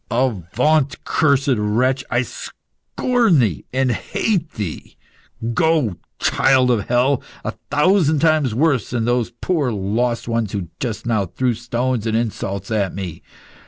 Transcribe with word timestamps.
"Avaunt, 0.09 1.03
cursed 1.03 1.57
wretch! 1.59 2.03
I 2.09 2.23
scorn 2.23 3.37
thee 3.37 3.65
and 3.71 3.91
hate 3.91 4.53
thee. 4.53 4.97
Go, 5.53 5.97
child 6.17 6.71
of 6.71 6.87
hell, 6.87 7.21
a 7.45 7.51
thousand 7.69 8.17
times 8.17 8.55
worse 8.55 8.89
than 8.89 9.05
those 9.05 9.29
poor 9.41 9.71
lost 9.71 10.27
ones 10.27 10.53
who 10.53 10.69
just 10.79 11.05
now 11.05 11.27
threw 11.27 11.53
stones 11.53 12.07
and 12.07 12.17
insults 12.17 12.71
at 12.71 12.95
me! 12.95 13.21